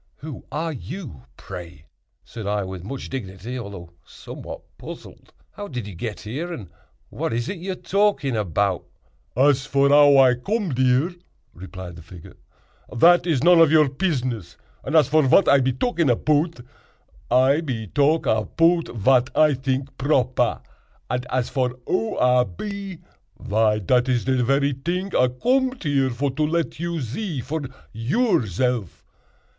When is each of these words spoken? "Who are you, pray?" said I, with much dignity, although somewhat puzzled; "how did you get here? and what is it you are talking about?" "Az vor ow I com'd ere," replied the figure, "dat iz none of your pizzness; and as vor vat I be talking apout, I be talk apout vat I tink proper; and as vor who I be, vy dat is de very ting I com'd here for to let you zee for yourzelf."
"Who 0.15 0.45
are 0.51 0.73
you, 0.73 1.25
pray?" 1.37 1.85
said 2.23 2.47
I, 2.47 2.63
with 2.63 2.83
much 2.83 3.07
dignity, 3.07 3.59
although 3.59 3.91
somewhat 4.03 4.63
puzzled; 4.79 5.31
"how 5.51 5.67
did 5.67 5.85
you 5.85 5.93
get 5.93 6.21
here? 6.21 6.51
and 6.51 6.71
what 7.11 7.31
is 7.33 7.47
it 7.49 7.59
you 7.59 7.73
are 7.73 7.75
talking 7.75 8.35
about?" 8.35 8.83
"Az 9.37 9.67
vor 9.67 9.93
ow 9.93 10.17
I 10.17 10.33
com'd 10.33 10.79
ere," 10.79 11.11
replied 11.53 11.97
the 11.97 12.01
figure, 12.01 12.35
"dat 12.97 13.27
iz 13.27 13.43
none 13.43 13.59
of 13.59 13.71
your 13.71 13.89
pizzness; 13.89 14.55
and 14.83 14.95
as 14.95 15.07
vor 15.07 15.21
vat 15.21 15.47
I 15.47 15.59
be 15.59 15.71
talking 15.71 16.09
apout, 16.09 16.61
I 17.29 17.61
be 17.61 17.85
talk 17.85 18.25
apout 18.25 18.87
vat 18.95 19.29
I 19.35 19.53
tink 19.53 19.89
proper; 19.99 20.63
and 21.11 21.27
as 21.29 21.49
vor 21.51 21.77
who 21.85 22.17
I 22.17 22.45
be, 22.45 23.01
vy 23.39 23.77
dat 23.77 24.09
is 24.09 24.25
de 24.25 24.43
very 24.43 24.73
ting 24.73 25.15
I 25.15 25.27
com'd 25.27 25.83
here 25.83 26.09
for 26.09 26.31
to 26.31 26.41
let 26.47 26.79
you 26.79 26.99
zee 26.99 27.39
for 27.41 27.61
yourzelf." 27.93 29.03